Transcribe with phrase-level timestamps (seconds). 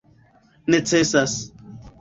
[0.67, 1.37] necesas